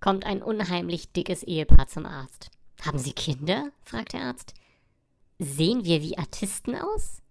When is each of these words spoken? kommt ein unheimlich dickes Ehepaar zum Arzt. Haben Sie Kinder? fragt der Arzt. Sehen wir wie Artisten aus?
kommt 0.00 0.24
ein 0.24 0.42
unheimlich 0.42 1.12
dickes 1.12 1.42
Ehepaar 1.42 1.86
zum 1.86 2.06
Arzt. 2.06 2.50
Haben 2.82 2.98
Sie 2.98 3.12
Kinder? 3.12 3.70
fragt 3.82 4.14
der 4.14 4.22
Arzt. 4.22 4.54
Sehen 5.38 5.84
wir 5.84 6.02
wie 6.02 6.18
Artisten 6.18 6.74
aus? 6.74 7.22